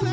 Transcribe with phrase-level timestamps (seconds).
[0.00, 0.06] You're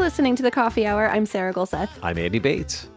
[0.00, 1.08] listening to the Coffee Hour.
[1.08, 1.88] I'm Sarah Gulseth.
[2.02, 2.88] I'm Andy Bates.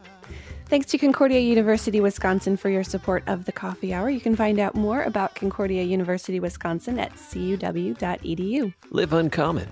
[0.65, 4.09] Thanks to Concordia University Wisconsin for your support of the Coffee Hour.
[4.09, 8.73] You can find out more about Concordia University Wisconsin at cuw.edu.
[8.89, 9.69] Live uncommon.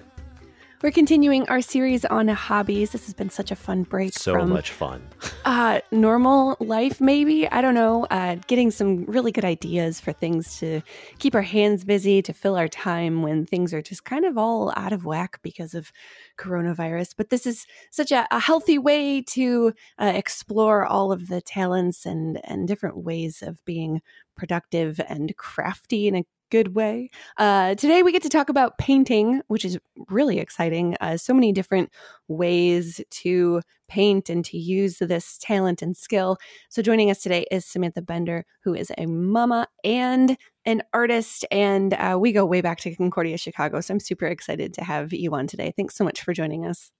[0.83, 2.89] We're continuing our series on hobbies.
[2.91, 5.01] This has been such a fun break So from much fun.
[5.45, 7.47] uh, normal life, maybe.
[7.47, 8.05] I don't know.
[8.11, 10.81] Uh, getting some really good ideas for things to
[11.19, 14.73] keep our hands busy, to fill our time when things are just kind of all
[14.75, 15.93] out of whack because of
[16.37, 17.13] coronavirus.
[17.15, 22.05] But this is such a, a healthy way to uh, explore all of the talents
[22.05, 24.01] and, and different ways of being
[24.35, 27.09] productive and crafty in a good way.
[27.37, 30.95] Uh, today, we get to talk about painting, which is really exciting.
[31.01, 31.89] Uh, so many different
[32.27, 36.37] ways to paint and to use this talent and skill.
[36.69, 41.43] So, joining us today is Samantha Bender, who is a mama and an artist.
[41.49, 43.81] And uh, we go way back to Concordia, Chicago.
[43.81, 45.73] So, I'm super excited to have you on today.
[45.75, 46.91] Thanks so much for joining us.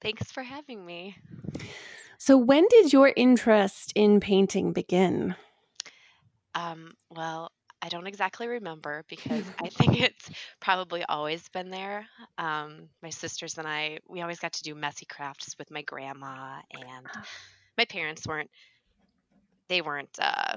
[0.00, 1.16] Thanks for having me.
[2.18, 5.34] So, when did your interest in painting begin?
[6.54, 7.50] Um, well,
[7.82, 12.06] I don't exactly remember because I think it's probably always been there.
[12.38, 16.60] Um, my sisters and I, we always got to do messy crafts with my grandma,
[16.72, 17.06] and
[17.78, 18.50] my parents weren't,
[19.68, 20.56] they weren't uh,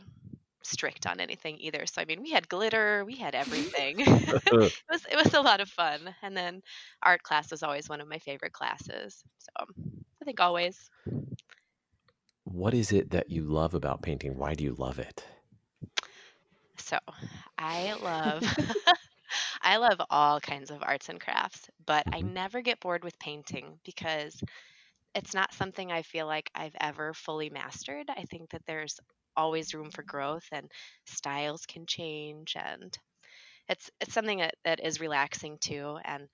[0.64, 1.86] strict on anything either.
[1.86, 4.00] So I mean, we had glitter, we had everything.
[4.08, 6.14] it was it was a lot of fun.
[6.22, 6.62] And then
[7.04, 9.24] art class was always one of my favorite classes.
[9.40, 9.66] So
[10.22, 10.90] I think always.
[12.46, 14.38] What is it that you love about painting?
[14.38, 15.26] Why do you love it?
[16.78, 16.98] So
[17.58, 18.46] I love
[19.62, 22.34] I love all kinds of arts and crafts, but I Mhm.
[22.34, 24.42] never get bored with painting because
[25.16, 28.10] it's not something I feel like I've ever fully mastered.
[28.10, 29.00] I think that there's
[29.36, 30.72] always room for growth and
[31.06, 32.98] styles can change and
[33.70, 36.28] it's it's something that, that is relaxing too and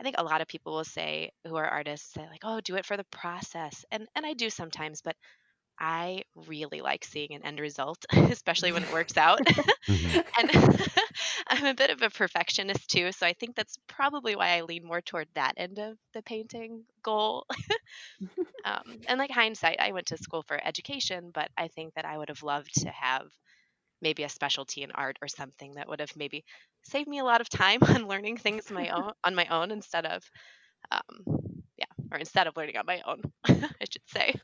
[0.00, 2.76] I think a lot of people will say who are artists say like, "Oh, do
[2.76, 5.16] it for the process." And and I do sometimes, but
[5.82, 9.40] I really like seeing an end result, especially when it works out.
[9.88, 10.20] Mhm.
[10.38, 10.50] and
[11.48, 14.84] I'm a bit of a perfectionist too, so I think that's probably why I lean
[14.86, 17.46] more toward that end of the painting goal.
[18.64, 22.18] um, and like hindsight, I went to school for education, but I think that I
[22.18, 23.26] would have loved to have
[24.02, 26.44] maybe a specialty in art or something that would have maybe
[26.82, 30.06] saved me a lot of time on learning things my own on my own instead
[30.06, 30.22] of
[30.92, 31.24] um,
[31.78, 34.34] yeah, or instead of learning on my own, I should say.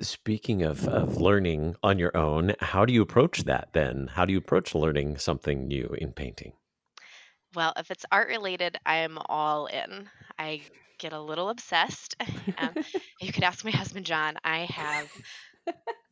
[0.00, 4.10] Speaking of, of learning on your own, how do you approach that then?
[4.12, 6.52] How do you approach learning something new in painting?
[7.54, 10.08] Well, if it's art related, I am all in.
[10.38, 10.60] I
[10.98, 12.16] get a little obsessed.
[12.58, 12.72] Um,
[13.20, 14.38] you could ask my husband, John.
[14.42, 15.12] I have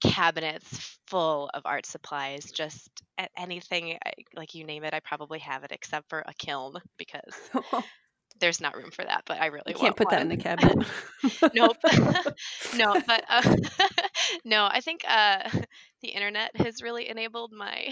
[0.03, 2.51] cabinets full of art supplies.
[2.53, 3.03] Just
[3.37, 3.99] anything,
[4.35, 7.35] like you name it, I probably have it except for a kiln because
[8.41, 9.23] there's not room for that.
[9.27, 10.87] But I really can't put that in the cabinet.
[11.55, 11.77] nope
[12.73, 13.57] no but uh,
[14.45, 15.49] no i think uh,
[16.03, 17.89] the internet has really enabled my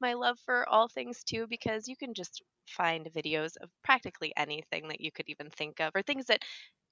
[0.00, 4.88] my love for all things too because you can just find videos of practically anything
[4.88, 6.40] that you could even think of or things that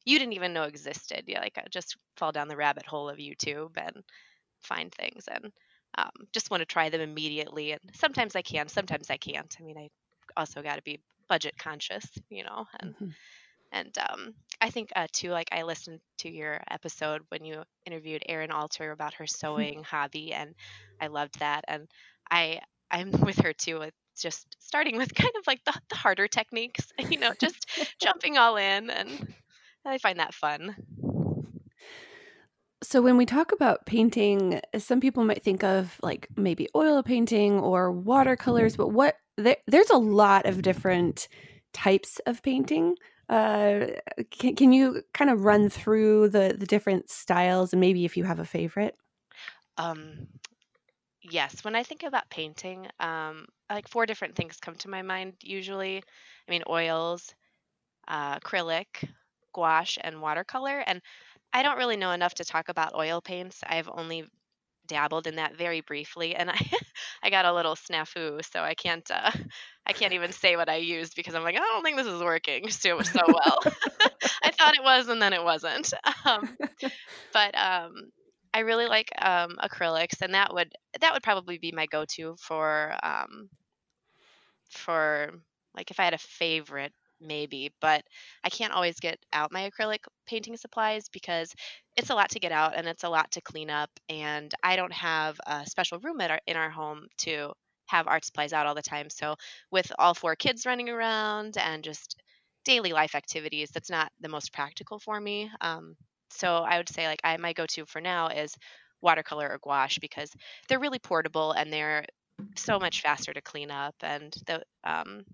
[0.05, 3.19] you didn't even know existed yeah like I just fall down the rabbit hole of
[3.19, 4.03] youtube and
[4.61, 5.53] find things and
[5.97, 9.65] um, just want to try them immediately and sometimes i can sometimes i can't i
[9.65, 9.89] mean i
[10.37, 13.15] also got to be budget conscious you know and Mhm.
[13.73, 18.23] and um, I think uh, too, like I listened to your episode when you interviewed
[18.27, 20.55] Erin Alter about her sewing hobby, and
[21.01, 21.65] I loved that.
[21.69, 21.87] And
[22.31, 23.79] I I'm with her too.
[23.79, 27.69] With just starting with kind of like the, the harder techniques, you know, just
[28.01, 29.35] jumping all in, and
[29.85, 30.75] I find that fun.
[32.83, 37.59] So when we talk about painting, some people might think of like maybe oil painting
[37.59, 41.29] or watercolors, but what there, there's a lot of different
[41.73, 42.97] types of painting.
[43.29, 43.87] Uh,
[44.31, 48.25] can, can you kind of run through the the different styles and maybe if you
[48.25, 48.97] have a favorite?
[49.77, 50.29] Um,
[51.23, 55.35] yes, when I think about painting, um, like four different things come to my mind
[55.43, 55.99] usually.
[55.99, 57.35] I mean, oils,
[58.09, 59.09] uh, acrylic,
[59.55, 60.81] gouache, and watercolor.
[60.87, 61.03] And
[61.53, 63.63] I don't really know enough to talk about oil paints.
[63.67, 64.29] I've only
[64.89, 66.59] dabbled in that very briefly, and I
[67.23, 69.31] I got a little snafu, so I can't uh,
[69.87, 72.23] I can't even say what I used because I'm like I don't think this is
[72.23, 73.59] working so so well.
[74.43, 75.93] I thought it was, and then it wasn't.
[76.25, 76.57] Um,
[77.33, 78.11] but um,
[78.53, 82.95] I really like um, acrylics, and that would that would probably be my go-to for
[83.03, 83.49] um,
[84.71, 85.33] for
[85.75, 88.03] like if I had a favorite maybe, but
[88.45, 91.55] I can't always get out my acrylic painting supplies because
[91.97, 93.91] it's a lot to get out and it's a lot to clean up.
[94.09, 97.53] And I don't have a special room at our, in our home to
[97.87, 99.11] have art supplies out all the time.
[99.11, 99.37] So,
[99.71, 102.17] with all four kids running around and just
[102.65, 105.51] daily life activities, that's not the most practical for me.
[105.61, 105.97] Um,
[106.31, 108.55] so, I would say, like, I my go to for now is
[109.01, 110.31] watercolor or gouache because
[110.69, 112.05] they're really portable and they're
[112.57, 115.25] so much faster to clean up and the um,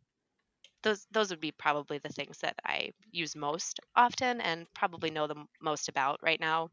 [0.84, 5.26] those those would be probably the things that I use most often and probably know
[5.26, 6.70] the most about right now.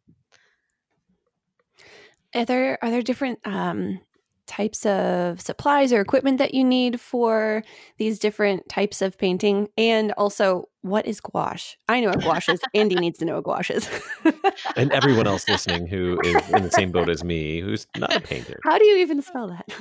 [2.35, 3.99] Are there are there different um,
[4.45, 7.63] types of supplies or equipment that you need for
[7.97, 9.69] these different types of painting?
[9.77, 11.77] And also, what is gouache?
[11.87, 12.61] I know what gouache is.
[12.73, 13.89] Andy needs to know what gouache is.
[14.75, 18.19] and everyone else listening who is in the same boat as me, who's not a
[18.19, 18.59] painter.
[18.63, 19.71] How do you even spell that?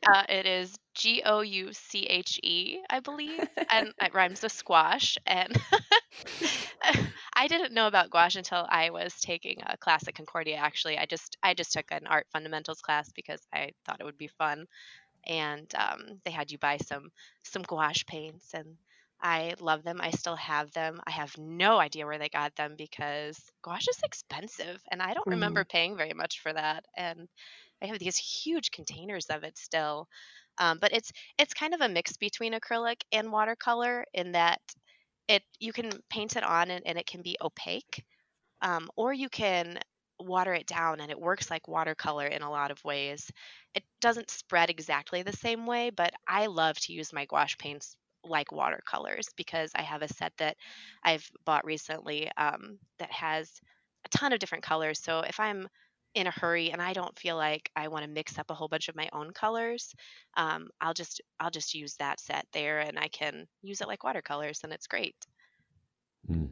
[0.06, 4.52] uh, it is G O U C H E, I believe, and it rhymes with
[4.52, 5.16] squash.
[5.26, 5.56] And
[7.34, 10.56] I didn't know about gouache until I was taking a class at Concordia.
[10.56, 14.18] Actually, I just I just took an art fundamentals class because I thought it would
[14.18, 14.66] be fun,
[15.24, 17.12] and um, they had you buy some
[17.44, 18.76] some gouache paints and
[19.22, 20.00] I love them.
[20.00, 21.00] I still have them.
[21.06, 25.20] I have no idea where they got them because gouache is expensive and I don't
[25.20, 25.30] mm-hmm.
[25.30, 26.84] remember paying very much for that.
[26.96, 27.28] And
[27.80, 30.08] I have these huge containers of it still.
[30.58, 34.60] Um, but it's it's kind of a mix between acrylic and watercolor in that
[35.28, 38.04] it you can paint it on and, and it can be opaque,
[38.60, 39.78] um, or you can
[40.18, 43.30] water it down and it works like watercolor in a lot of ways.
[43.74, 47.96] It doesn't spread exactly the same way, but I love to use my gouache paints
[48.24, 50.56] like watercolors because I have a set that
[51.02, 53.60] I've bought recently um, that has
[54.04, 55.00] a ton of different colors.
[55.00, 55.68] So if I'm
[56.14, 58.68] in a hurry and I don't feel like I want to mix up a whole
[58.68, 59.94] bunch of my own colors,
[60.36, 64.04] um, I'll just I'll just use that set there and I can use it like
[64.04, 65.16] watercolors and it's great.
[66.30, 66.50] Mm.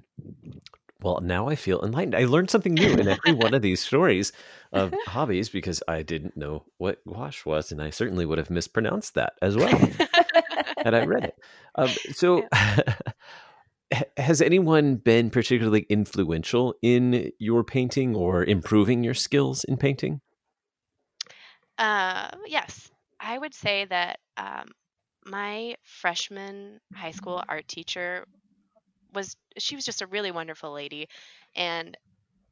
[1.02, 2.14] Well, now I feel enlightened.
[2.14, 4.32] I learned something new in every one of these stories
[4.72, 9.14] of hobbies because I didn't know what gouache was, and I certainly would have mispronounced
[9.14, 9.80] that as well
[10.82, 11.38] had I read it.
[11.74, 12.82] Um, so, yeah.
[14.16, 20.20] has anyone been particularly influential in your painting or improving your skills in painting?
[21.78, 24.70] Uh, yes, I would say that um,
[25.24, 28.26] my freshman high school art teacher
[29.12, 31.08] was she was just a really wonderful lady
[31.56, 31.96] and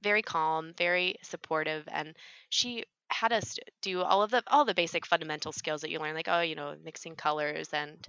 [0.03, 2.17] very calm, very supportive, and
[2.51, 6.15] she had us do all of the all the basic fundamental skills that you learn,
[6.15, 8.07] like oh, you know, mixing colors and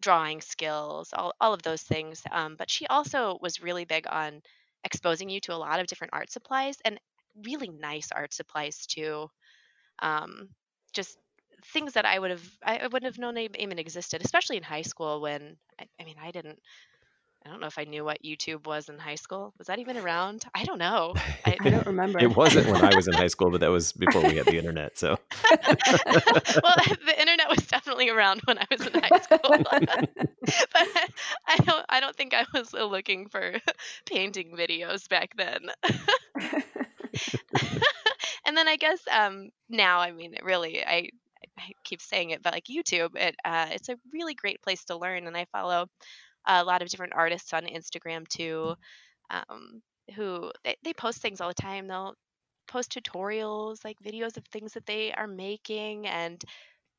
[0.00, 2.22] drawing skills, all all of those things.
[2.30, 4.42] Um, but she also was really big on
[4.84, 6.98] exposing you to a lot of different art supplies and
[7.44, 9.28] really nice art supplies too.
[10.00, 10.48] Um,
[10.92, 11.18] just
[11.66, 15.20] things that I would have I wouldn't have known even existed, especially in high school
[15.20, 16.60] when I, I mean I didn't
[17.44, 19.52] I don't know if I knew what YouTube was in high school.
[19.58, 20.44] Was that even around?
[20.54, 21.14] I don't know.
[21.44, 22.20] I, I don't remember.
[22.20, 24.58] it wasn't when I was in high school, but that was before we had the
[24.58, 24.96] internet.
[24.96, 25.18] So,
[25.50, 29.98] well, the internet was definitely around when I was in high school, but
[31.48, 31.84] I don't.
[31.88, 33.54] I don't think I was looking for
[34.06, 35.58] painting videos back then.
[38.46, 41.08] and then I guess um, now, I mean, really, I
[41.58, 44.96] I keep saying it, but like YouTube, it uh, it's a really great place to
[44.96, 45.88] learn, and I follow
[46.46, 48.74] a lot of different artists on Instagram too,
[49.30, 49.82] um,
[50.16, 51.86] who they, they post things all the time.
[51.88, 52.14] They'll
[52.68, 56.42] post tutorials, like videos of things that they are making and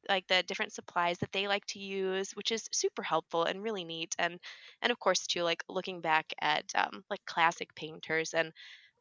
[0.10, 3.86] like the different supplies that they like to use, which is super helpful and really
[3.86, 4.16] neat.
[4.20, 4.40] And
[4.82, 8.52] and of course too, like looking back at um, like classic painters and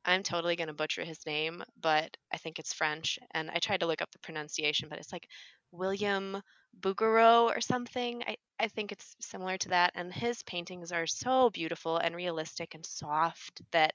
[0.05, 3.19] I'm totally gonna butcher his name, but I think it's French.
[3.33, 5.29] And I tried to look up the pronunciation, but it's like
[5.73, 6.43] William
[6.81, 8.23] Bouguereau or something.
[8.27, 9.93] I, I think it's similar to that.
[9.95, 13.95] And his paintings are so beautiful and realistic and soft that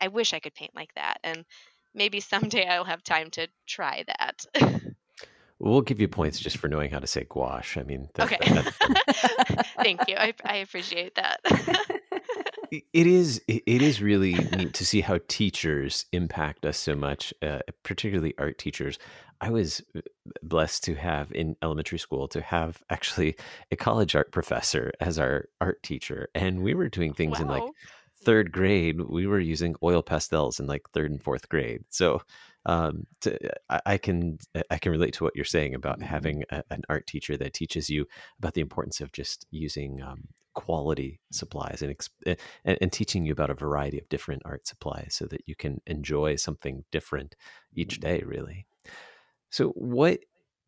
[0.00, 1.18] I wish I could paint like that.
[1.22, 1.44] And
[1.94, 4.44] maybe someday I'll have time to try that.
[5.58, 7.80] we'll give you points just for knowing how to say gouache.
[7.80, 8.62] I mean, that, okay.
[9.82, 10.16] Thank you.
[10.16, 11.40] I, I appreciate that
[12.70, 17.60] it is it is really neat to see how teachers impact us so much uh,
[17.82, 18.98] particularly art teachers
[19.40, 20.00] i was uh,
[20.42, 23.36] blessed to have in elementary school to have actually
[23.70, 27.44] a college art professor as our art teacher and we were doing things wow.
[27.44, 27.70] in like
[28.24, 32.20] third grade we were using oil pastels in like third and fourth grade so
[32.66, 33.38] um, to,
[33.70, 34.38] I, I, can
[34.70, 36.08] I can relate to what you're saying about mm-hmm.
[36.08, 38.06] having a, an art teacher that teaches you
[38.38, 40.28] about the importance of just using um,
[40.64, 41.94] quality supplies and,
[42.26, 42.34] eh,
[42.64, 45.80] and, and teaching you about a variety of different art supplies so that you can
[45.86, 47.34] enjoy something different
[47.74, 48.08] each mm-hmm.
[48.08, 48.66] day really
[49.50, 50.20] so what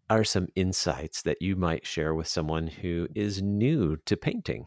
[0.08, 4.66] are some insights that you might share with someone who is new to painting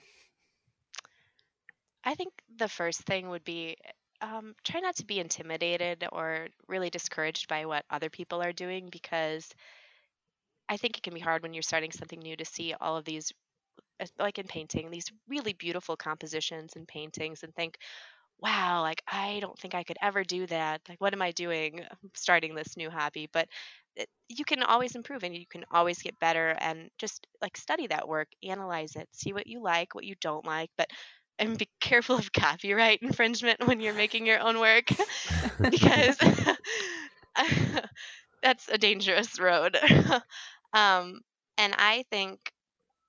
[2.03, 3.77] I think the first thing would be
[4.21, 8.89] um, try not to be intimidated or really discouraged by what other people are doing
[8.89, 9.49] because
[10.69, 13.03] I think it can be hard when you're starting something new to see all of
[13.03, 13.33] these,
[14.19, 17.77] like in painting, these really beautiful compositions and paintings and think,
[18.39, 20.81] wow, like I don't think I could ever do that.
[20.89, 21.81] Like, what am I doing
[22.15, 23.29] starting this new hobby?
[23.31, 23.47] But
[23.95, 27.87] it, you can always improve and you can always get better and just like study
[27.87, 30.69] that work, analyze it, see what you like, what you don't like.
[30.77, 30.89] But
[31.39, 34.89] and be careful of copyright infringement when you're making your own work
[35.69, 36.17] because
[38.43, 39.77] that's a dangerous road.
[40.73, 41.21] um,
[41.57, 42.52] and I think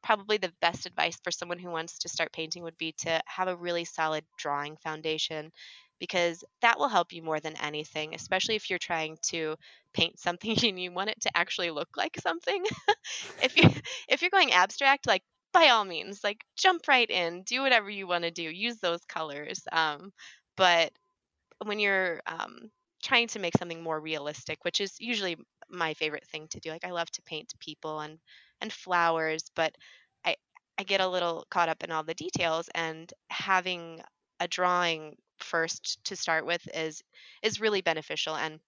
[0.04, 3.48] probably the best advice for someone who wants to start painting would be to have
[3.48, 5.50] a really solid drawing foundation
[5.98, 9.56] because that will help you more than anything, especially if you're trying to
[9.94, 12.64] paint something and you want it to actually look like something.
[13.42, 13.70] if you
[14.08, 18.06] if you're going abstract, like by all means, like jump right in, do whatever you
[18.06, 19.62] want to do, use those colors.
[19.72, 20.12] Um,
[20.56, 20.92] but
[21.64, 22.70] when you're um,
[23.02, 25.36] trying to make something more realistic, which is usually
[25.70, 28.18] my favorite thing to do, like I love to paint people and
[28.64, 29.76] and flowers, but
[30.24, 30.36] I
[30.78, 34.02] I get a little caught up in all the details and having
[34.40, 37.02] a drawing first to start with is
[37.42, 38.60] is really beneficial and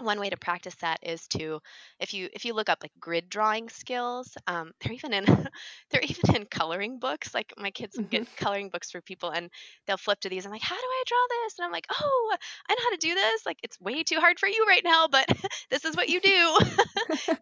[0.00, 1.60] one way to practice that is to
[2.00, 5.24] if you if you look up like grid drawing skills um, they're even in
[5.90, 8.08] they're even in coloring books like my kids mm-hmm.
[8.08, 9.50] get coloring books for people and
[9.86, 11.58] they'll flip to these i'm like how do i draw this?
[11.58, 12.36] And i'm like oh
[12.68, 13.46] i know how to do this.
[13.46, 15.26] Like it's way too hard for you right now but
[15.70, 16.58] this is what you do.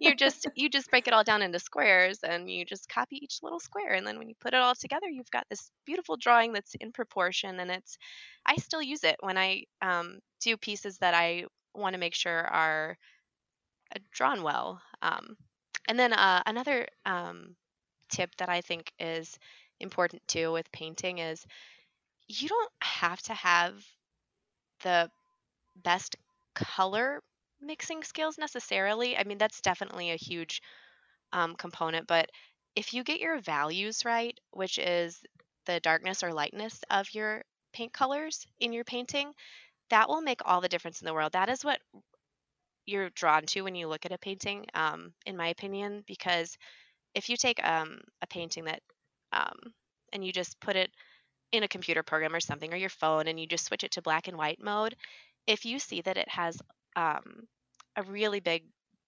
[0.01, 3.41] You just you just break it all down into squares and you just copy each
[3.43, 6.53] little square and then when you put it all together you've got this beautiful drawing
[6.53, 7.97] that's in proportion and it's
[8.47, 11.45] i still use it when i um, do pieces that i
[11.75, 12.97] want to make sure are
[13.95, 14.81] uh, drawn well.
[15.03, 15.37] Um,
[15.89, 17.57] and then uh, another um,
[18.11, 19.39] tip that I think is
[19.81, 21.45] important too with painting is
[22.29, 23.75] you don't have to have
[24.83, 25.11] the
[25.77, 26.17] best
[26.55, 27.23] color
[27.61, 29.17] mixing skills necessarily.
[29.17, 30.63] I mean, that's definitely a huge
[31.33, 32.31] um, component, but
[32.77, 35.21] if you get your values right, which is
[35.67, 39.33] the darkness or lightness of your paint colors in your painting,
[39.95, 41.35] that will make all the difference in the world.
[41.35, 41.79] That is what
[42.85, 46.59] you're drawn to when you look at a painting, um, in my opinion, because
[47.15, 48.81] if you take um, a painting that
[49.33, 49.57] um,
[50.13, 50.91] and you just put it
[51.53, 54.03] in a computer program or something or your phone and you just switch it to
[54.03, 54.97] black and white mode,
[55.47, 56.59] if you see that it has
[56.97, 57.45] um,
[57.95, 58.65] a really big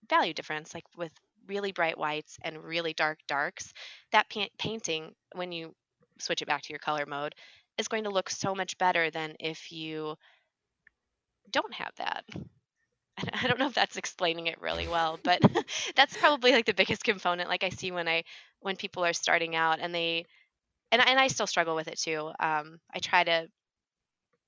[0.09, 1.11] value difference, like with
[1.49, 3.73] really bright whites and really dark darks,
[4.13, 5.75] that pa- painting, when you
[6.21, 7.35] switch it back to your color mode,
[7.77, 10.15] is going to look so much better than if you
[11.51, 12.25] don't have that.
[13.33, 15.41] I don't know if that's explaining it really well, but
[15.97, 17.49] that's probably like the biggest component.
[17.49, 18.25] Like I see when I
[18.61, 20.27] when people are starting out and they
[20.93, 22.31] and and I still struggle with it too.
[22.39, 23.49] Um, I try to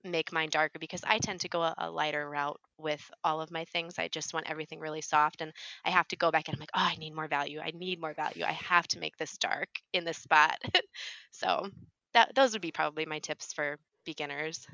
[0.05, 3.51] make mine darker because I tend to go a, a, lighter route with all of
[3.51, 3.99] my things.
[3.99, 5.53] I just want everything really soft, and
[5.85, 7.61] I have to go back and I'm like, oh, I need more value.
[7.61, 8.45] I need more value.
[8.45, 10.59] I have to make this dark in this spot.
[11.33, 11.69] so
[12.15, 14.67] that those would be probably my tips for beginners.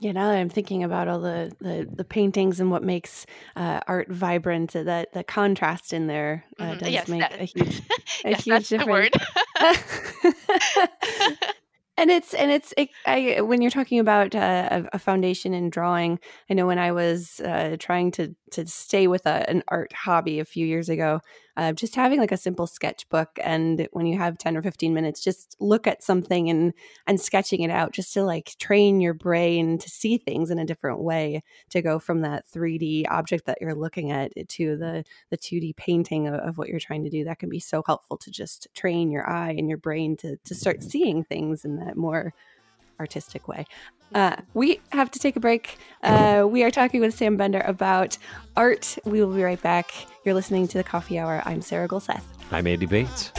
[0.00, 3.26] Yeah, now that I'm thinking about all the, the, the paintings and what makes
[3.56, 6.78] uh, art vibrant, uh, that the contrast in there uh, mm-hmm.
[6.78, 7.82] does yes, make that, a huge
[8.24, 9.16] a yes, huge difference.
[11.96, 15.68] and it's and it's it, I when you're talking about uh, a, a, foundation in
[15.68, 19.92] drawing, I know when I was uh, trying to to stay with a, an art
[19.92, 21.20] hobby a few years ago,
[21.58, 25.20] uh, just having like a simple sketchbook and when you have 10 or 15 minutes
[25.20, 26.72] just look at something and
[27.08, 30.64] and sketching it out just to like train your brain to see things in a
[30.64, 35.36] different way to go from that 3d object that you're looking at to the the
[35.36, 38.30] 2d painting of, of what you're trying to do that can be so helpful to
[38.30, 42.32] just train your eye and your brain to to start seeing things in that more
[43.00, 43.64] artistic way.
[44.14, 45.78] Uh, we have to take a break.
[46.02, 48.16] Uh, we are talking with Sam Bender about
[48.56, 48.98] art.
[49.04, 49.92] We will be right back.
[50.24, 51.42] You're listening to the Coffee Hour.
[51.44, 52.22] I'm Sarah Gulseth.
[52.50, 53.32] I'm Andy Bates.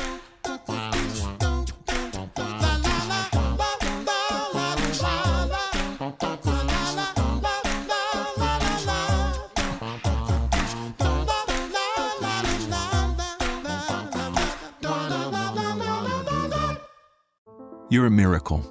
[17.91, 18.63] You're a miracle.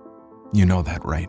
[0.52, 1.28] You know that, right?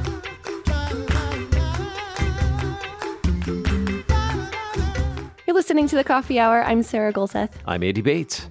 [5.61, 6.63] listening to the Coffee Hour.
[6.63, 7.51] I'm Sarah Gulseth.
[7.67, 8.49] I'm Andy Bates.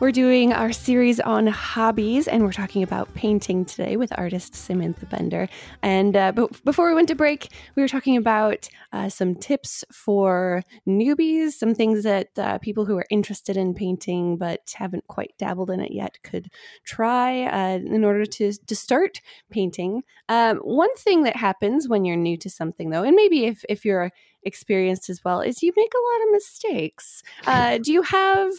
[0.00, 5.06] We're doing our series on hobbies, and we're talking about painting today with artist Samantha
[5.06, 5.48] Bender.
[5.82, 9.82] And uh, but before we went to break, we were talking about uh, some tips
[9.90, 15.32] for newbies, some things that uh, people who are interested in painting but haven't quite
[15.38, 16.50] dabbled in it yet could
[16.84, 20.02] try uh, in order to to start painting.
[20.28, 23.86] Um, one thing that happens when you're new to something, though, and maybe if if
[23.86, 24.10] you're
[24.42, 27.22] experienced as well, is you make a lot of mistakes.
[27.46, 28.52] Uh, do you have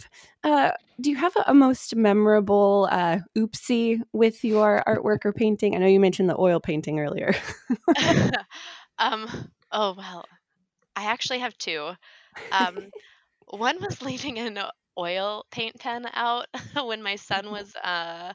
[0.44, 5.76] uh, do you have a, a most memorable uh, oopsie with your artwork or painting?
[5.76, 7.34] I know you mentioned the oil painting earlier.
[9.00, 9.28] um,
[9.72, 10.26] oh well,
[10.96, 11.92] I actually have two.
[12.52, 12.90] Um,
[13.48, 14.60] one was leaving an
[14.98, 16.48] oil paint pen out
[16.86, 18.34] when my son was uh,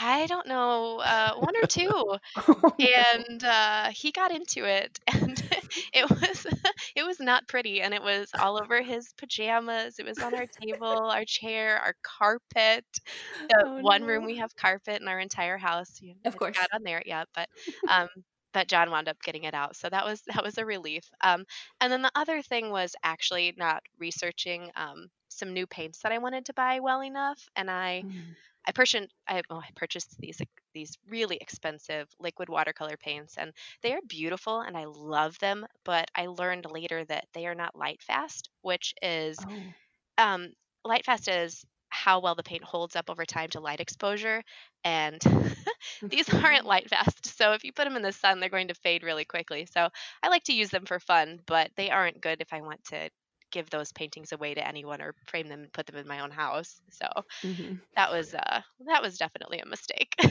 [0.00, 2.16] I don't know, uh, one or two,
[2.80, 5.40] and uh, he got into it, and
[5.92, 6.46] it was
[6.96, 9.98] it was not pretty, and it was all over his pajamas.
[9.98, 12.84] It was on our table, our chair, our carpet.
[13.48, 15.98] The Oh, one room we have carpet in our entire house.
[16.00, 16.58] You Of course.
[16.58, 17.48] not on there yet, but
[17.88, 18.08] um,
[18.54, 21.04] but John wound up getting it out, so that was that was a relief.
[21.22, 21.44] Um,
[21.80, 26.18] and then the other thing was actually not researching um, some new paints that I
[26.18, 28.36] wanted to buy well enough, and I Mm.
[28.66, 30.40] I purchased I, oh, I purchased these
[30.74, 36.10] these really expensive liquid watercolor paints and they are beautiful and I love them, but
[36.14, 39.74] I learned later that they are not light fast, which is Oh.
[40.18, 40.52] um,
[40.84, 44.42] light fast is how well the paint holds up over time to light exposure
[44.84, 45.22] and
[46.10, 48.74] these aren't light fast so if you put them in the sun they're going to
[48.74, 49.88] fade really quickly so
[50.22, 53.08] i like to use them for fun but they aren't good if i want to
[53.52, 56.32] give those paintings away to anyone or frame them and put them in my own
[56.32, 57.06] house so
[57.44, 57.78] Mhm.
[57.94, 60.12] that was uh that was definitely a mistake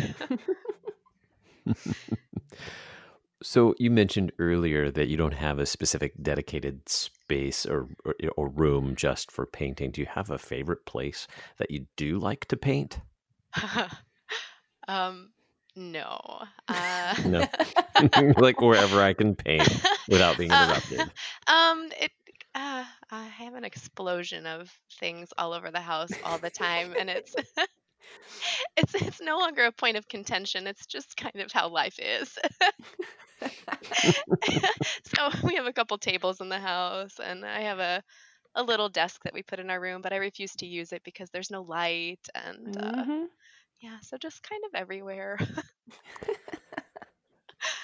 [3.42, 7.23] So you mentioned earlier that you don't have a specific dedicated space
[7.66, 9.92] or, or or room just for painting.
[9.92, 13.00] Do you have a favorite place that you do like to paint?
[14.88, 15.32] um
[15.76, 17.48] no uh No.
[18.38, 19.74] like wherever I can paint
[20.08, 21.12] without being Uh, interrupted.
[21.48, 22.12] um it
[22.56, 24.70] uh, I have an explosion of
[25.00, 27.36] things all over the house all the time, and it's
[28.78, 30.68] it's it's no longer a point of contention.
[30.68, 32.38] It's just kind of how life is.
[35.16, 38.04] so we have a couple tables in the house, and I have a
[38.56, 41.04] a little desk that we put in our room, but I refuse to use it
[41.04, 43.28] because there's no light, and uh, Mhm.
[43.82, 45.40] yeah, so just kind of everywhere.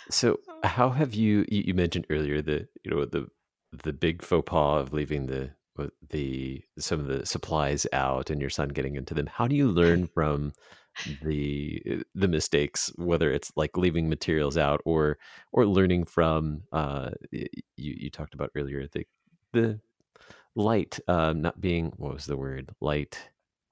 [0.10, 3.28] So how have you, you you mentioned earlier the you know the
[3.84, 5.52] the big faux pas of leaving the
[6.10, 9.28] the some of the supplies out and your son getting into them.
[9.28, 10.54] How do you learn from
[11.06, 15.18] the uh, the mistakes whether it's like leaving materials out or
[15.52, 19.06] or learning from uh you you talked about earlier the
[19.54, 19.80] the
[20.56, 23.30] light um not being what was the word light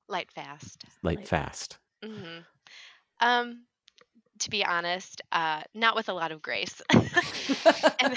[0.07, 0.85] Light fast.
[1.03, 2.39] light Light fast hmm
[3.19, 3.65] Um,
[4.39, 6.81] to be honest, uh, not with a lot of grace.
[7.99, 8.15] and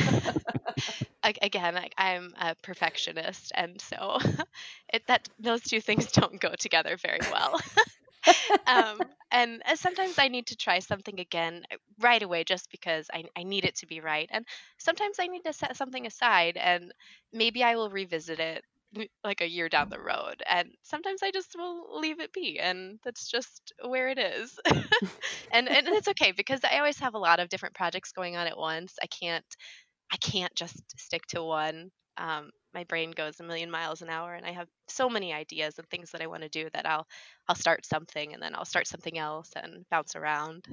[1.42, 4.18] again, I, I'm a perfectionist, and so
[4.92, 7.58] it that those two things don't go together very well.
[8.66, 13.24] um, and sometimes I need to try something again uh, right away just because I,
[13.36, 14.28] I need it to be right.
[14.32, 14.44] And
[14.78, 16.92] sometimes I need to set something aside and
[17.32, 18.64] maybe I will revisit it
[19.22, 20.42] like a year down the road.
[20.48, 22.58] And sometimes I just will leave it be.
[22.58, 24.58] And that's just where it is.
[25.52, 28.46] and, and it's okay because I always have a lot of different projects going on
[28.46, 28.94] at once.
[29.02, 29.44] I can't
[30.12, 31.90] I can't just stick to one.
[32.16, 35.78] Um, my brain goes a million miles an hour, and I have so many ideas
[35.78, 37.06] and things that I want to do that I'll
[37.48, 40.66] I'll start something and then I'll start something else and bounce around.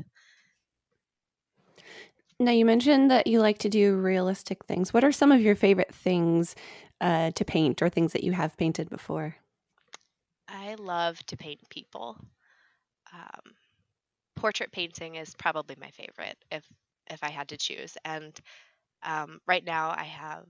[2.39, 4.93] Now, you mentioned that you like to do realistic things.
[4.93, 6.55] What are some of your favorite things
[7.01, 9.35] uh, to paint or things that you have painted before?
[10.47, 12.17] I love to paint people.
[13.13, 13.53] Um,
[14.35, 16.65] portrait painting is probably my favorite if
[17.09, 17.97] if I had to choose.
[18.05, 18.37] And
[19.03, 20.45] um, right now, I have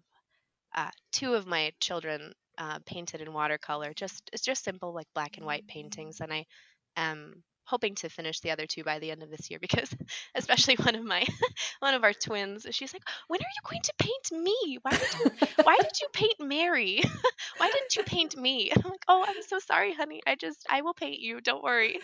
[0.75, 3.93] uh, two of my children uh, painted in watercolor.
[3.93, 6.45] Just it's just simple like black and white paintings, and I
[6.95, 9.93] am hoping to finish the other two by the end of this year because
[10.35, 11.25] especially one of my
[11.79, 14.79] one of our twins she's like when are you going to paint me?
[14.83, 15.27] Why did you
[15.63, 17.01] why did you paint mary?
[17.57, 18.71] Why didn't you paint me?
[18.71, 20.21] And i'm like oh i'm so sorry honey.
[20.27, 21.41] I just i will paint you.
[21.41, 21.99] Don't worry.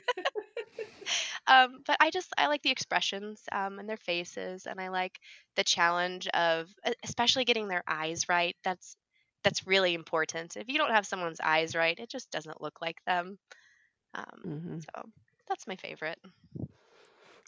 [1.47, 5.19] Um, but I just I like the expressions um, and their faces, and I like
[5.55, 6.69] the challenge of
[7.03, 8.55] especially getting their eyes right.
[8.63, 8.95] That's
[9.43, 10.57] that's really important.
[10.57, 13.37] If you don't have someone's eyes right, it just doesn't look like them.
[14.13, 15.03] Um, hmm so
[15.53, 16.17] that's my favorite.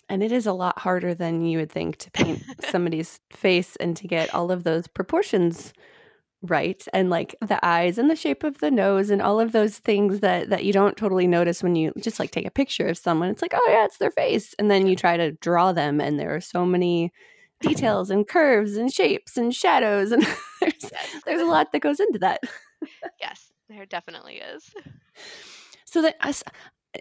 [0.07, 3.97] And it is a lot harder than you would think to paint somebody's face and
[3.97, 5.73] to get all of those proportions
[6.43, 9.79] right and like the eyes and the shape of the nose and all of those
[9.79, 12.99] things that that you don't totally notice when you just like take a picture of
[12.99, 13.29] someone.
[13.29, 14.53] It's like oh yeah it's their face.
[14.59, 17.11] And then you try to draw them and there are so many
[17.61, 20.21] details and curves and shapes and shadows and
[20.61, 20.91] there's,
[21.25, 22.41] there's a lot that goes into that.
[23.19, 24.71] Yes there definitely is.
[25.85, 26.15] So that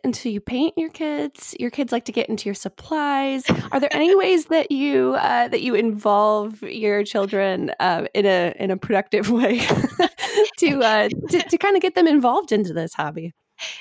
[0.05, 1.55] until you paint your kids?
[1.61, 3.45] Your kids like to get into your supplies.
[3.73, 8.55] Are there any ways that you uh, that you involve your children uh, in a
[8.59, 9.59] in a productive way
[10.59, 13.33] to, uh, to to kind of get them involved into this hobby?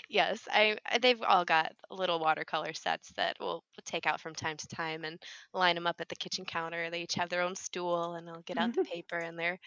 [0.08, 4.68] Yes i they've all got little watercolor sets that we'll take out from time to
[4.68, 5.20] time and
[5.54, 6.90] line them up at the kitchen counter.
[6.90, 8.82] They each have their own stool and they'll get out mm-hmm.
[8.82, 9.58] the paper and their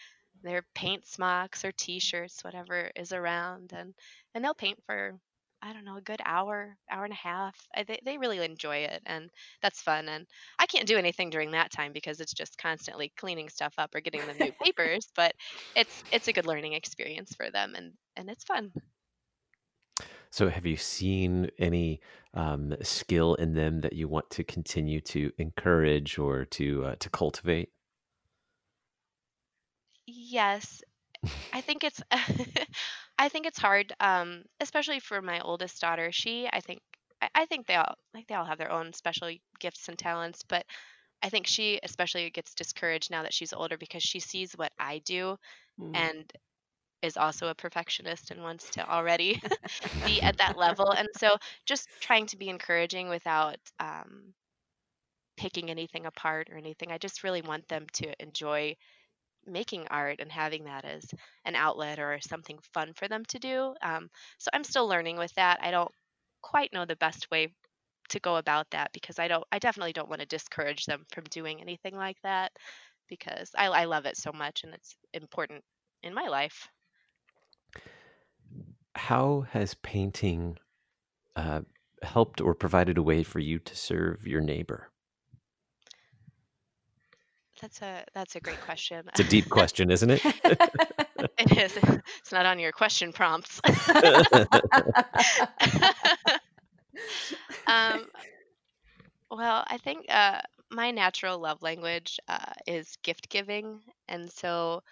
[0.43, 3.93] their paint smocks or t-shirts whatever is around and
[4.33, 5.17] and they'll paint for
[5.61, 7.67] I don't know, a good hour, hour and a half.
[7.75, 9.29] I, they, they really enjoy it, and
[9.61, 10.07] that's fun.
[10.09, 10.27] And
[10.59, 14.01] I can't do anything during that time because it's just constantly cleaning stuff up or
[14.01, 15.07] getting them new papers.
[15.15, 15.33] But
[15.75, 18.71] it's it's a good learning experience for them, and and it's fun.
[20.29, 21.99] So, have you seen any
[22.33, 27.09] um, skill in them that you want to continue to encourage or to uh, to
[27.09, 27.71] cultivate?
[30.07, 30.81] Yes,
[31.53, 32.01] I think it's
[33.17, 36.11] I think it's hard, um, especially for my oldest daughter.
[36.11, 36.81] She, I think,
[37.21, 40.43] I, I think they all like they all have their own special gifts and talents,
[40.43, 40.65] but
[41.23, 44.99] I think she especially gets discouraged now that she's older because she sees what I
[44.99, 45.37] do
[45.79, 46.09] Mm.
[46.11, 46.31] and
[47.01, 49.41] is also a perfectionist and wants to already
[50.03, 50.91] be at that level.
[50.91, 54.33] And so just trying to be encouraging without um,
[55.37, 56.91] picking anything apart or anything.
[56.91, 58.75] I just really want them to enjoy
[59.47, 61.05] making art and having that as
[61.45, 63.73] an outlet or something fun for them to do.
[63.81, 65.59] Um, so I'm still learning with that.
[65.61, 65.91] I don't
[66.41, 67.53] quite know the best way
[68.09, 71.25] to go about that because I don't I definitely don't want to discourage them from
[71.25, 72.51] doing anything like that
[73.09, 75.63] because I, I love it so much and it's important
[76.03, 76.67] in my life.
[78.95, 80.57] How has painting
[81.35, 81.61] uh,
[82.01, 84.91] helped or provided a way for you to serve your neighbor?
[87.61, 89.03] That's a that's a great question.
[89.09, 90.21] It's a deep question, isn't it?
[91.39, 91.77] it is.
[92.19, 93.59] It's not on your question prompts.
[97.67, 98.05] um,
[99.31, 104.83] well, I think uh, my natural love language uh, is gift giving, and so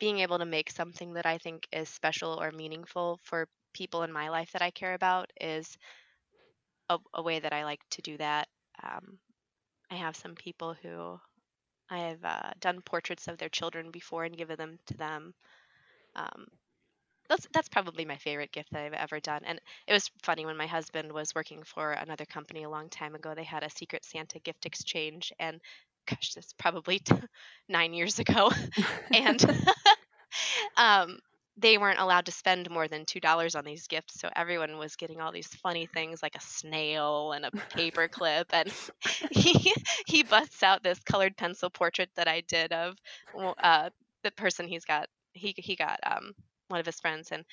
[0.00, 4.12] being able to make something that I think is special or meaningful for people in
[4.12, 5.76] my life that I care about is
[6.88, 8.48] a, a way that I like to do that.
[8.82, 9.18] Um,
[9.90, 11.18] I have some people who
[11.90, 15.34] I have uh, done portraits of their children before and given them to them.
[16.16, 16.46] Um,
[17.28, 19.42] that's that's probably my favorite gift that I've ever done.
[19.44, 23.14] And it was funny when my husband was working for another company a long time
[23.14, 23.34] ago.
[23.34, 25.60] They had a Secret Santa gift exchange, and
[26.08, 27.02] gosh, this probably
[27.68, 28.50] nine years ago,
[29.12, 29.44] and
[30.76, 31.18] um,
[31.60, 34.96] they weren't allowed to spend more than two dollars on these gifts so everyone was
[34.96, 38.72] getting all these funny things like a snail and a paper clip and
[39.30, 39.72] he
[40.06, 42.96] he busts out this colored pencil portrait that i did of
[43.62, 43.90] uh,
[44.22, 46.32] the person he's got he he got um,
[46.68, 47.44] one of his friends and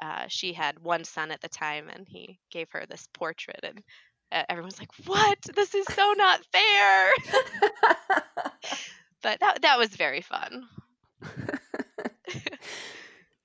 [0.00, 3.82] uh, she had one son at the time and he gave her this portrait and
[4.30, 5.38] uh, everyone's like what?
[5.54, 7.10] This is so not fair!
[9.22, 10.68] But that that was very fun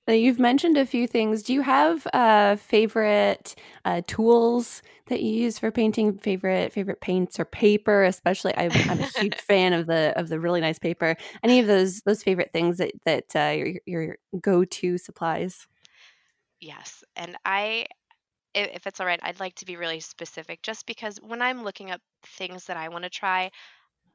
[0.06, 1.42] now, you've mentioned a few things.
[1.42, 3.54] Do you have uh, favorite
[3.86, 6.18] uh, tools that you use for painting?
[6.18, 8.04] Favorite favorite paints or paper?
[8.04, 11.16] Especially, I'm, I'm a huge fan of the of the really nice paper.
[11.42, 15.66] Any of those those favorite things that that uh, your your go to supplies?
[16.60, 17.86] Yes, and I,
[18.54, 21.90] if it's all right, I'd like to be really specific, just because when I'm looking
[21.90, 23.50] up things that I want to try,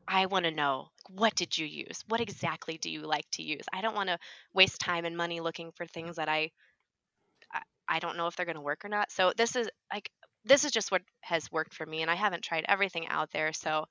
[0.09, 2.03] I want to know what did you use?
[2.07, 3.63] What exactly do you like to use?
[3.71, 4.17] I don't want to
[4.53, 6.49] waste time and money looking for things that I
[7.87, 9.11] I don't know if they're going to work or not.
[9.11, 10.09] So this is like
[10.45, 13.53] this is just what has worked for me and I haven't tried everything out there,
[13.53, 13.85] so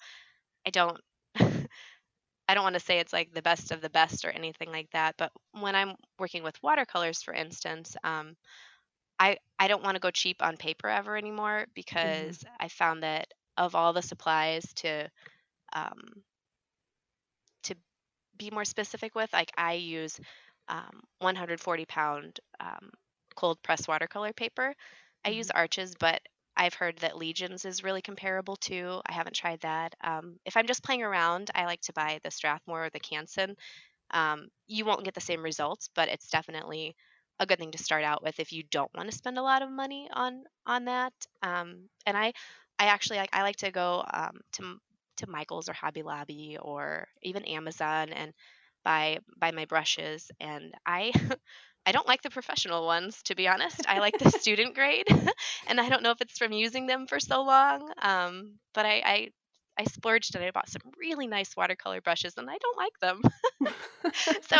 [0.66, 0.98] I don't
[1.36, 4.90] I don't want to say it's like the best of the best or anything like
[4.92, 8.36] that, but when I'm working with watercolors for instance, um,
[9.20, 11.70] I I don't want to go cheap on paper ever anymore mm-hmm.
[11.74, 12.54] because mm-hmm.
[12.58, 15.08] I found that of all the supplies to
[15.72, 16.22] um,
[17.64, 17.74] to
[18.36, 20.18] be more specific with, like I use
[20.68, 22.90] um, 140 pound um,
[23.34, 24.74] cold press watercolor paper.
[25.24, 25.58] I use mm-hmm.
[25.58, 26.20] Arches, but
[26.56, 29.00] I've heard that Legions is really comparable too.
[29.08, 29.94] I haven't tried that.
[30.02, 33.54] Um, if I'm just playing around, I like to buy the Strathmore or the Canson.
[34.10, 36.96] Um, you won't get the same results, but it's definitely
[37.38, 39.62] a good thing to start out with if you don't want to spend a lot
[39.62, 41.12] of money on on that.
[41.42, 42.32] Um, and I
[42.78, 44.78] I actually like I like to go um, to
[45.18, 48.32] to Michael's or Hobby Lobby or even Amazon and
[48.84, 51.12] buy buy my brushes and I
[51.86, 53.86] I don't like the professional ones to be honest.
[53.88, 55.06] I like the student grade
[55.66, 57.90] and I don't know if it's from using them for so long.
[58.02, 59.28] Um, but I, I
[59.78, 63.22] I splurged and I bought some really nice watercolor brushes and I don't like them.
[64.42, 64.56] so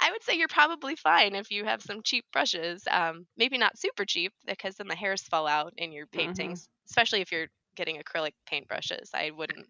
[0.00, 2.84] I would say you're probably fine if you have some cheap brushes.
[2.88, 6.86] Um, maybe not super cheap because then the hairs fall out in your paintings, mm-hmm.
[6.88, 9.10] especially if you're getting acrylic paint brushes.
[9.14, 9.66] I wouldn't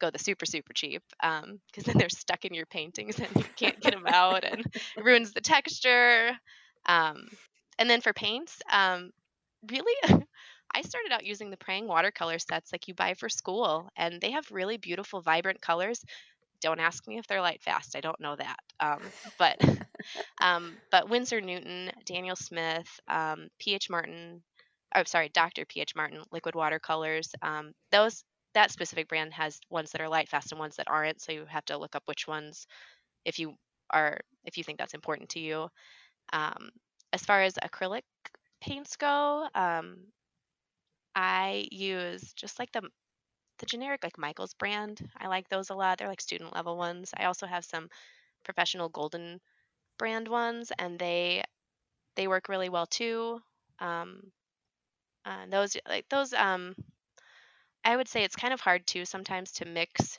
[0.00, 3.44] go the super super cheap because um, then they're stuck in your paintings and you
[3.56, 6.32] can't get them out and it ruins the texture.
[6.86, 7.26] Um,
[7.78, 9.10] and then for paints, um,
[9.70, 9.94] really
[10.74, 14.30] I started out using the Prang watercolor sets like you buy for school, and they
[14.30, 16.02] have really beautiful, vibrant colors.
[16.60, 17.96] Don't ask me if they're light fast.
[17.96, 18.56] I don't know that.
[18.80, 19.00] Um,
[19.38, 19.60] but
[20.40, 23.90] um, but Winsor Newton, Daniel Smith, um, P.H.
[23.90, 24.42] Martin,
[24.94, 25.64] oh sorry, Dr.
[25.66, 25.94] P.H.
[25.96, 27.30] Martin liquid watercolors.
[27.42, 28.24] Um, those
[28.54, 31.20] that specific brand has ones that are light fast and ones that aren't.
[31.22, 32.66] So you have to look up which ones
[33.24, 33.54] if you
[33.90, 35.68] are if you think that's important to you.
[36.32, 36.70] Um,
[37.12, 38.02] as far as acrylic
[38.60, 39.98] paints go, um,
[41.14, 42.82] I use just like the
[43.58, 45.08] the generic like Michaels brand.
[45.18, 45.98] I like those a lot.
[45.98, 47.12] They're like student level ones.
[47.16, 47.88] I also have some
[48.44, 49.40] professional golden
[49.98, 51.44] brand ones and they
[52.16, 53.40] they work really well too.
[53.80, 54.32] Um,
[55.24, 56.74] uh, those like those um
[57.84, 60.18] I would say it's kind of hard too sometimes to mix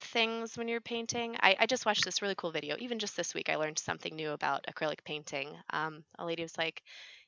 [0.00, 1.36] things when you're painting.
[1.40, 2.76] I, I just watched this really cool video.
[2.78, 5.56] Even just this week, I learned something new about acrylic painting.
[5.70, 6.82] Um, a lady was like,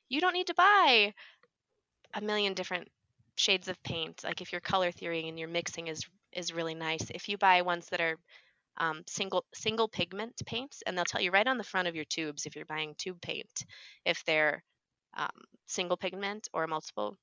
[0.09, 1.13] "You don't need to buy
[2.13, 2.87] a million different
[3.35, 4.23] shades of paint.
[4.23, 7.09] Like if your color theory and your mixing is is really nice.
[7.09, 8.17] If you buy ones that are
[8.77, 12.05] um, single single pigment paints, and they'll tell you right on the front of your
[12.05, 13.65] tubes if you're buying tube paint
[14.05, 14.63] if they're
[15.15, 15.29] um,
[15.67, 17.17] single pigment or multiple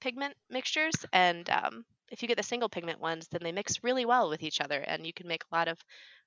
[0.00, 0.94] pigment mixtures.
[1.12, 4.42] And um, if you get the single pigment ones, then they mix really well with
[4.42, 5.78] each other, and you can make a lot of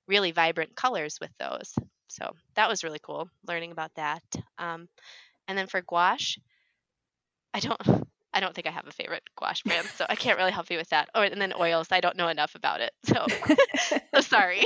[0.06, 1.74] really vibrant colors with those.
[2.08, 4.22] So that was really cool learning about that.
[4.58, 4.88] Um,
[5.46, 6.40] and then for gouache,
[7.54, 7.80] I don't
[8.34, 10.76] I don't think I have a favorite gouache brand, so I can't really help you
[10.76, 11.08] with that.
[11.14, 13.26] Oh, and then oils, I don't know enough about it, so
[14.14, 14.64] so sorry.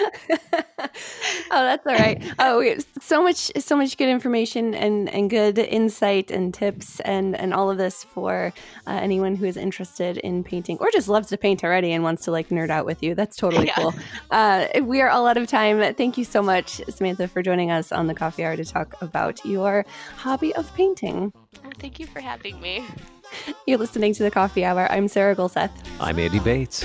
[0.80, 0.88] oh,
[1.50, 2.22] that's all right.
[2.38, 7.52] Oh, so much, so much good information and and good insight and tips and and
[7.52, 8.52] all of this for
[8.86, 12.24] uh, anyone who is interested in painting or just loves to paint already and wants
[12.24, 13.14] to like nerd out with you.
[13.14, 13.74] That's totally yeah.
[13.74, 13.94] cool.
[14.30, 15.94] Uh, we are all out of time.
[15.94, 19.44] Thank you so much, Samantha, for joining us on the Coffee Hour to talk about
[19.44, 19.84] your
[20.16, 21.32] hobby of painting.
[21.64, 22.84] Oh, thank you for having me.
[23.66, 24.90] You're listening to the Coffee Hour.
[24.90, 25.70] I'm Sarah Gulseth.
[26.00, 26.84] I'm Andy Bates.